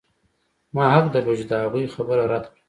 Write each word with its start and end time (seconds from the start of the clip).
ما 0.75 0.83
حق 0.93 1.05
درلود 1.13 1.37
چې 1.39 1.45
د 1.47 1.53
هغوی 1.63 1.93
خبره 1.95 2.23
رد 2.31 2.43
کړم 2.49 2.55